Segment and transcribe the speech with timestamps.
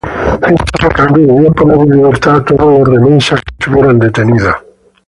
[0.59, 4.55] Estos a cambio debían poner en libertad a todos los remensas que tuvieran detenidos.